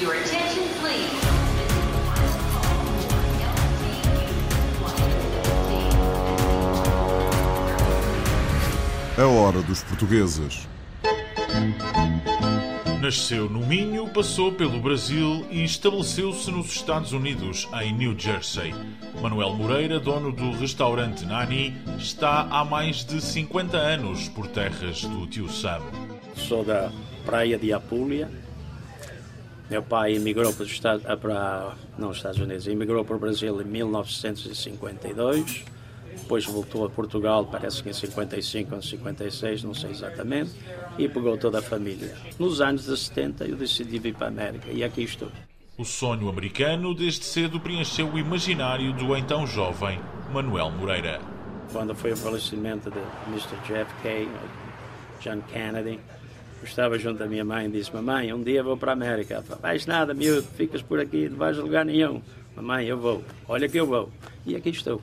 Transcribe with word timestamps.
Your 0.00 0.14
attention, 0.14 0.64
please. 0.80 1.08
A 9.16 9.26
hora 9.26 9.62
dos 9.62 9.84
portugueses. 9.84 10.66
Nasceu 13.00 13.48
no 13.48 13.64
Minho, 13.64 14.08
passou 14.08 14.50
pelo 14.50 14.80
Brasil 14.80 15.46
e 15.48 15.62
estabeleceu-se 15.62 16.50
nos 16.50 16.74
Estados 16.74 17.12
Unidos, 17.12 17.68
em 17.80 17.92
New 17.92 18.18
Jersey. 18.18 18.74
Manuel 19.22 19.54
Moreira, 19.54 20.00
dono 20.00 20.32
do 20.32 20.50
restaurante 20.58 21.24
Nani, 21.24 21.72
está 21.98 22.48
há 22.50 22.64
mais 22.64 23.04
de 23.04 23.20
50 23.20 23.76
anos 23.76 24.28
por 24.28 24.48
terras 24.48 25.02
do 25.02 25.24
tio 25.28 25.48
Sam. 25.48 25.82
Sou 26.34 26.64
da 26.64 26.90
praia 27.24 27.56
de 27.56 27.72
Apulia. 27.72 28.28
Meu 29.70 29.82
pai 29.82 30.14
emigrou 30.14 30.52
para 30.52 30.62
os 30.62 30.70
Estados, 30.70 31.04
ah, 31.06 31.16
para, 31.16 31.74
não 31.98 32.10
os 32.10 32.18
Estados 32.18 32.38
Unidos, 32.38 32.66
emigrou 32.66 33.04
para 33.04 33.16
o 33.16 33.18
Brasil 33.18 33.60
em 33.60 33.64
1952. 33.64 35.64
Depois 36.16 36.44
voltou 36.44 36.84
a 36.84 36.90
Portugal, 36.90 37.44
parece 37.44 37.82
que 37.82 37.90
em 37.90 37.92
55 37.92 38.74
ou 38.74 38.82
56, 38.82 39.64
não 39.64 39.74
sei 39.74 39.90
exatamente, 39.90 40.52
e 40.96 41.08
pegou 41.08 41.36
toda 41.36 41.58
a 41.58 41.62
família. 41.62 42.14
Nos 42.38 42.60
anos 42.60 42.86
de 42.86 42.96
70 42.96 43.46
eu 43.46 43.56
decidi 43.56 43.98
vir 43.98 44.14
para 44.14 44.26
a 44.26 44.30
América 44.30 44.70
e 44.70 44.84
aqui 44.84 45.02
estou. 45.02 45.28
O 45.76 45.84
sonho 45.84 46.28
americano 46.28 46.94
desde 46.94 47.24
cedo 47.24 47.58
preencheu 47.58 48.08
o 48.08 48.18
imaginário 48.18 48.92
do 48.92 49.16
então 49.16 49.46
jovem 49.46 49.98
Manuel 50.32 50.70
Moreira. 50.70 51.20
Quando 51.72 51.94
foi 51.96 52.12
o 52.12 52.16
falecimento 52.16 52.90
de 52.90 53.00
Mr. 53.28 53.56
JFK, 53.66 54.28
John 55.20 55.40
Kennedy, 55.52 55.98
eu 56.62 56.68
estava 56.68 56.98
junto 56.98 57.18
da 57.18 57.26
minha 57.26 57.44
mãe 57.44 57.66
e 57.66 57.70
disse: 57.70 57.92
Mamãe, 57.94 58.32
um 58.32 58.42
dia 58.42 58.62
vou 58.62 58.76
para 58.76 58.92
a 58.92 58.94
América. 58.94 59.42
Falou, 59.42 59.60
Vais 59.62 59.86
nada, 59.86 60.14
miúdo, 60.14 60.46
ficas 60.56 60.82
por 60.82 60.98
aqui, 61.00 61.28
não 61.28 61.36
vais 61.36 61.58
a 61.58 61.62
lugar 61.62 61.84
nenhum. 61.84 62.20
Mamãe, 62.56 62.86
eu 62.86 62.98
vou, 62.98 63.22
olha 63.48 63.68
que 63.68 63.78
eu 63.78 63.86
vou. 63.86 64.10
E 64.46 64.54
aqui 64.56 64.70
estou. 64.70 65.02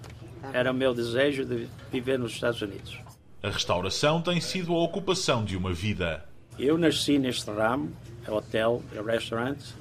Era 0.54 0.72
o 0.72 0.74
meu 0.74 0.94
desejo 0.94 1.46
de 1.46 1.68
viver 1.92 2.18
nos 2.18 2.32
Estados 2.32 2.62
Unidos. 2.62 2.98
A 3.44 3.50
restauração 3.50 4.22
tem 4.22 4.40
sido 4.40 4.74
a 4.74 4.80
ocupação 4.84 5.44
de 5.44 5.56
uma 5.58 5.74
vida. 5.74 6.24
Eu 6.58 6.78
nasci 6.78 7.18
neste 7.20 7.50
ramo, 7.50 7.92
é 8.28 8.32
hotel, 8.32 8.82
é 8.96 9.02
restaurante, 9.02 9.74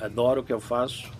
adoro 0.00 0.40
o 0.40 0.44
que 0.44 0.52
eu 0.52 0.60
faço. 0.60 1.10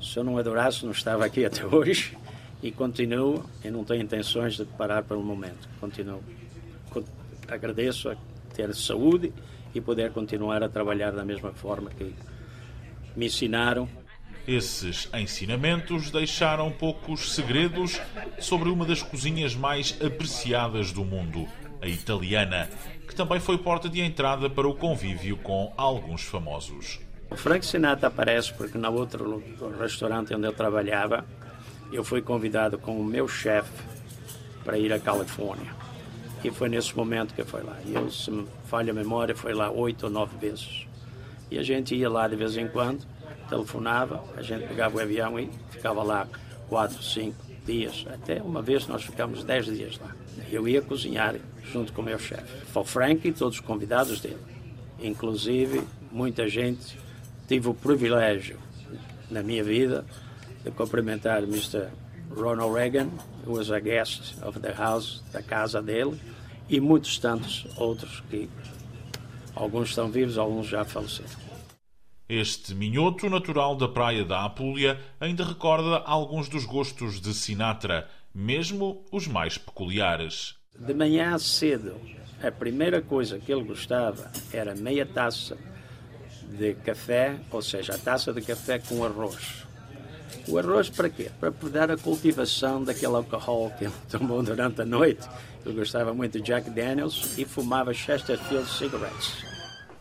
Se 0.00 0.18
eu 0.18 0.24
não 0.24 0.38
adorasse, 0.38 0.84
não 0.84 0.92
estava 0.92 1.24
aqui 1.24 1.44
até 1.44 1.64
hoje. 1.66 2.16
E 2.62 2.70
continuo, 2.70 3.42
e 3.64 3.70
não 3.70 3.84
tenho 3.84 4.02
intenções 4.02 4.54
de 4.56 4.64
parar 4.66 5.02
pelo 5.02 5.22
momento. 5.22 5.66
Continuo. 5.80 6.22
Co- 6.90 7.02
Agradeço 7.48 8.10
a 8.10 8.16
ter 8.54 8.74
saúde 8.74 9.32
e 9.74 9.80
poder 9.80 10.12
continuar 10.12 10.62
a 10.62 10.68
trabalhar 10.68 11.12
da 11.12 11.24
mesma 11.24 11.52
forma 11.52 11.90
que 11.90 12.14
me 13.16 13.26
ensinaram. 13.26 13.88
Esses 14.46 15.08
ensinamentos 15.14 16.10
deixaram 16.10 16.70
poucos 16.70 17.32
segredos 17.32 18.00
sobre 18.38 18.68
uma 18.68 18.84
das 18.84 19.02
cozinhas 19.02 19.54
mais 19.54 19.96
apreciadas 20.04 20.92
do 20.92 21.04
mundo, 21.04 21.46
a 21.80 21.86
italiana, 21.86 22.68
que 23.06 23.14
também 23.14 23.38
foi 23.38 23.58
porta 23.58 23.88
de 23.88 24.00
entrada 24.00 24.48
para 24.50 24.66
o 24.66 24.74
convívio 24.74 25.36
com 25.36 25.72
alguns 25.76 26.22
famosos. 26.22 27.00
O 27.30 27.36
Frank 27.36 27.64
Sinatra 27.64 28.08
aparece 28.08 28.52
porque 28.54 28.76
no 28.76 28.92
outro 28.92 29.42
restaurante 29.78 30.34
onde 30.34 30.46
eu 30.46 30.52
trabalhava, 30.52 31.24
eu 31.92 32.02
fui 32.02 32.20
convidado 32.20 32.76
com 32.78 33.00
o 33.00 33.04
meu 33.04 33.28
chefe 33.28 33.70
para 34.64 34.78
ir 34.78 34.92
à 34.92 34.98
Califórnia. 34.98 35.79
E 36.42 36.50
foi 36.50 36.68
nesse 36.68 36.96
momento 36.96 37.34
que 37.34 37.44
fui 37.44 37.62
lá. 37.62 37.76
E 37.84 37.94
eu, 37.94 38.10
se 38.10 38.30
me 38.30 38.46
falha 38.64 38.92
a 38.92 38.94
memória, 38.94 39.34
foi 39.34 39.52
lá 39.52 39.70
oito 39.70 40.04
ou 40.04 40.10
nove 40.10 40.36
vezes. 40.38 40.86
E 41.50 41.58
a 41.58 41.62
gente 41.62 41.94
ia 41.94 42.08
lá 42.08 42.26
de 42.28 42.36
vez 42.36 42.56
em 42.56 42.68
quando, 42.68 43.04
telefonava, 43.48 44.24
a 44.36 44.42
gente 44.42 44.66
pegava 44.66 44.96
o 44.96 45.00
avião 45.00 45.38
e 45.38 45.50
ficava 45.70 46.02
lá 46.02 46.26
quatro, 46.68 47.02
cinco 47.02 47.36
dias. 47.66 48.06
Até 48.08 48.40
uma 48.40 48.62
vez 48.62 48.86
nós 48.86 49.02
ficamos 49.02 49.44
dez 49.44 49.66
dias 49.66 49.98
lá. 49.98 50.14
Eu 50.50 50.66
ia 50.66 50.80
cozinhar 50.80 51.34
junto 51.72 51.92
com 51.92 52.00
o 52.00 52.04
meu 52.04 52.18
chefe. 52.18 52.64
Foi 52.66 52.82
o 52.82 52.84
Frank 52.84 53.26
e 53.26 53.32
todos 53.32 53.58
os 53.58 53.64
convidados 53.64 54.20
dele. 54.20 54.38
Inclusive, 55.00 55.82
muita 56.10 56.48
gente 56.48 56.98
tive 57.48 57.68
o 57.68 57.74
privilégio 57.74 58.58
na 59.30 59.42
minha 59.42 59.62
vida 59.64 60.04
de 60.64 60.70
cumprimentar 60.70 61.42
Mr. 61.42 61.88
Ronald 62.30 62.74
Reagan, 62.74 63.10
who 63.44 63.52
was 63.52 63.70
a 63.70 63.80
guest 63.80 64.34
of 64.42 64.60
the 64.60 64.72
house, 64.72 65.22
da 65.32 65.42
casa 65.42 65.82
dele, 65.82 66.18
e 66.68 66.80
muitos 66.80 67.18
tantos 67.18 67.66
outros 67.76 68.22
que 68.30 68.48
alguns 69.54 69.90
estão 69.90 70.10
vivos, 70.10 70.38
alguns 70.38 70.66
já 70.66 70.84
faleceram. 70.84 71.50
Este 72.28 72.74
minhoto 72.74 73.28
natural 73.28 73.74
da 73.74 73.88
praia 73.88 74.24
da 74.24 74.44
Apulia 74.44 75.00
ainda 75.18 75.44
recorda 75.44 75.98
alguns 75.98 76.48
dos 76.48 76.64
gostos 76.64 77.20
de 77.20 77.34
Sinatra, 77.34 78.08
mesmo 78.32 79.04
os 79.10 79.26
mais 79.26 79.58
peculiares. 79.58 80.54
De 80.78 80.94
manhã 80.94 81.36
cedo, 81.38 81.96
a 82.40 82.52
primeira 82.52 83.02
coisa 83.02 83.38
que 83.40 83.52
ele 83.52 83.64
gostava 83.64 84.30
era 84.52 84.76
meia 84.76 85.04
taça 85.04 85.58
de 86.56 86.74
café, 86.74 87.40
ou 87.50 87.60
seja, 87.60 87.94
a 87.94 87.98
taça 87.98 88.32
de 88.32 88.40
café 88.42 88.78
com 88.78 89.04
arroz. 89.04 89.66
O 90.48 90.58
arroz 90.58 90.88
para 90.88 91.08
quê? 91.08 91.30
Para 91.38 91.52
dar 91.70 91.90
a 91.90 91.96
cultivação 91.96 92.82
daquele 92.82 93.14
álcool 93.14 93.70
que 93.78 93.84
ele 93.84 93.94
tomou 94.10 94.42
durante 94.42 94.82
a 94.82 94.84
noite. 94.84 95.28
Ele 95.64 95.74
gostava 95.74 96.12
muito 96.14 96.38
de 96.38 96.44
Jack 96.44 96.70
Daniels 96.70 97.36
e 97.38 97.44
fumava 97.44 97.92
Chesterfield 97.92 98.68
cigarettes. 98.68 99.44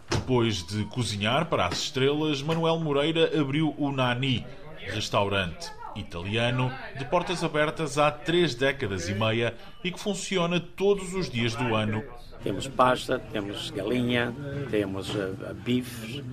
Depois 0.09 0.65
de 0.65 0.85
cozinhar 0.85 1.45
para 1.45 1.67
as 1.67 1.77
estrelas, 1.77 2.41
Manuel 2.41 2.79
Moreira 2.79 3.39
abriu 3.39 3.75
o 3.77 3.91
Nani, 3.91 4.45
restaurante 4.87 5.71
italiano 5.95 6.71
de 6.97 7.05
portas 7.05 7.43
abertas 7.43 7.97
há 7.97 8.11
três 8.11 8.55
décadas 8.55 9.09
e 9.09 9.13
meia 9.13 9.53
e 9.83 9.91
que 9.91 9.99
funciona 9.99 10.59
todos 10.59 11.13
os 11.13 11.29
dias 11.29 11.55
do 11.55 11.75
ano. 11.75 12.03
Temos 12.43 12.67
pasta, 12.67 13.19
temos 13.19 13.69
galinha, 13.69 14.33
temos 14.69 15.13
uh, 15.13 15.53
bife, 15.65 16.23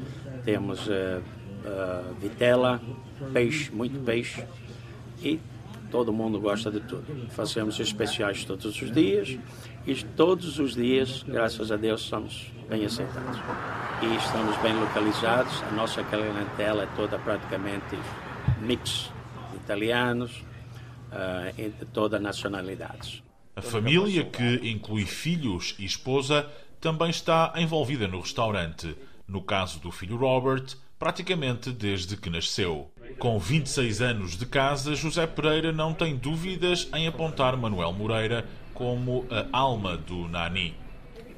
temos 0.45 0.87
uh, 0.87 1.21
uh, 1.67 2.15
vitela, 2.21 2.81
peixe, 3.33 3.71
muito 3.71 3.99
peixe 4.05 4.45
e 5.23 5.41
todo 5.91 6.13
mundo 6.13 6.41
gosta 6.41 6.71
de 6.71 6.81
tudo. 6.81 7.29
Fazemos 7.31 7.79
especiais 7.81 8.45
todos 8.45 8.65
os 8.81 8.93
dias 8.93 9.39
e 9.87 9.95
todos 9.95 10.59
os 10.59 10.75
dias, 10.75 11.23
graças 11.23 11.71
a 11.71 11.77
Deus, 11.77 12.03
somos 12.03 12.51
bem 12.69 12.85
aceitados. 12.85 13.39
E 14.03 14.17
estamos 14.17 14.57
bem 14.59 14.75
localizados, 14.79 15.63
a 15.63 15.71
nossa 15.73 16.03
clientela 16.05 16.83
é 16.83 16.89
toda 16.97 17.19
praticamente 17.19 17.97
mix 18.61 19.11
de 19.51 19.57
italianos 19.57 20.45
uh, 21.13 21.53
e 21.57 21.71
de 21.71 21.87
todas 21.87 22.21
nacionalidades. 22.21 23.23
A 23.55 23.63
família, 23.63 24.23
que 24.25 24.69
inclui 24.69 25.07
filhos 25.07 25.75
e 25.79 25.87
esposa, 25.87 26.47
também 26.79 27.09
está 27.09 27.55
envolvida 27.57 28.07
no 28.07 28.21
restaurante. 28.21 28.95
No 29.27 29.41
caso 29.41 29.81
do 29.81 29.91
filho 29.91 30.17
Robert, 30.17 30.77
praticamente 30.99 31.71
desde 31.73 32.17
que 32.17 32.31
nasceu. 32.31 32.91
Com 33.19 33.39
26 33.39 34.01
anos 34.01 34.37
de 34.37 34.47
casa, 34.47 34.95
José 34.95 35.27
Pereira 35.27 35.73
não 35.73 35.95
tem 35.95 36.17
dúvidas 36.17 36.89
em 36.95 37.07
apontar 37.07 37.57
Manuel 37.57 37.93
Moreira 37.93 38.47
como 38.75 39.27
a 39.31 39.57
alma 39.57 39.97
do 39.97 40.29
Nani. 40.29 40.75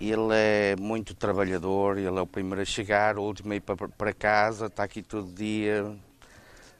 Ele 0.01 0.33
é 0.33 0.77
muito 0.79 1.15
trabalhador, 1.15 1.99
ele 1.99 2.07
é 2.07 2.21
o 2.21 2.27
primeiro 2.27 2.63
a 2.63 2.65
chegar, 2.65 3.19
o 3.19 3.23
último 3.23 3.53
a 3.53 3.57
ir 3.57 3.61
para, 3.61 4.13
casa, 4.13 4.67
está 4.67 4.85
aqui 4.85 5.03
todo 5.03 5.33
dia, 5.33 5.93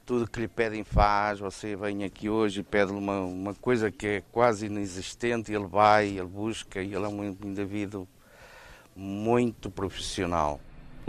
tudo 0.05 0.29
que 0.29 0.39
lhe 0.39 0.47
pedem 0.47 0.83
faz. 0.85 1.39
Você 1.39 1.75
vem 1.75 2.05
aqui 2.05 2.29
hoje 2.29 2.61
e 2.61 2.63
pede-lhe 2.63 2.97
uma, 2.97 3.19
uma 3.19 3.53
coisa 3.53 3.91
que 3.91 4.07
é 4.07 4.23
quase 4.31 4.67
inexistente, 4.67 5.51
ele 5.51 5.67
vai, 5.67 6.07
ele 6.07 6.23
busca, 6.23 6.81
ele 6.81 6.95
é 6.95 7.07
um 7.07 7.23
indivíduo 7.25 8.07
muito 8.95 9.69
profissional. 9.69 10.59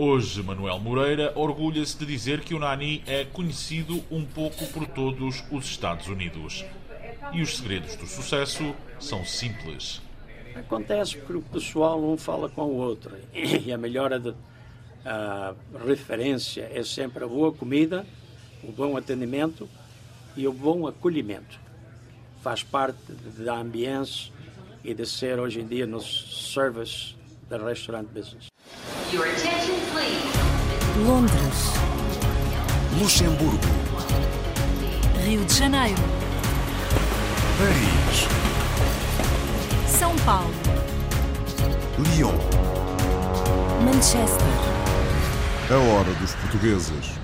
Hoje, 0.03 0.43
Manuel 0.43 0.79
Moreira 0.79 1.31
orgulha-se 1.37 1.99
de 1.99 2.07
dizer 2.07 2.41
que 2.41 2.55
o 2.55 2.59
Nani 2.59 3.05
é 3.07 3.27
conhecido 3.27 4.03
um 4.11 4.25
pouco 4.25 4.67
por 4.69 4.87
todos 4.87 5.45
os 5.53 5.67
Estados 5.67 6.07
Unidos. 6.07 6.65
E 7.35 7.43
os 7.43 7.59
segredos 7.59 7.97
do 7.97 8.07
sucesso 8.07 8.75
são 8.99 9.27
simples. 9.27 10.01
Acontece 10.55 11.19
porque 11.19 11.35
o 11.35 11.43
pessoal 11.43 12.03
um 12.03 12.17
fala 12.17 12.49
com 12.49 12.63
o 12.63 12.77
outro 12.79 13.15
e 13.35 13.71
a 13.71 13.77
melhor 13.77 14.19
de, 14.19 14.35
a 15.05 15.55
referência 15.87 16.71
é 16.73 16.83
sempre 16.83 17.23
a 17.23 17.29
boa 17.29 17.53
comida, 17.53 18.07
o 18.65 18.73
bom 18.73 18.97
atendimento 18.97 19.69
e 20.35 20.49
o 20.49 20.53
bom 20.55 20.87
acolhimento. 20.87 21.61
Faz 22.43 22.63
parte 22.63 23.13
da 23.37 23.59
ambiência 23.59 24.33
e 24.83 24.95
de 24.95 25.05
ser 25.05 25.39
hoje 25.39 25.61
em 25.61 25.67
dia 25.67 25.87
no 25.87 26.01
service 26.01 27.15
da 27.51 27.59
restaurant 27.59 28.07
business. 28.07 28.50
Your 29.13 29.27
attention, 29.27 29.75
please. 29.93 30.23
Londres, 31.05 31.73
Luxemburgo, 33.01 33.59
Rio 35.25 35.45
de 35.45 35.53
Janeiro, 35.53 36.01
Paris, 37.59 38.29
São 39.89 40.15
Paulo, 40.25 40.55
Lyon, 41.99 42.35
Manchester, 43.85 44.47
A 45.71 45.75
hora 45.75 46.13
dos 46.21 46.35
portugueses. 46.37 47.20